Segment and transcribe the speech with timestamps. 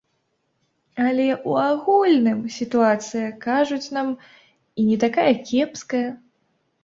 [1.07, 4.07] Але ў агульным сітуацыя, кажуць нам,
[4.85, 6.03] і не такая кепская.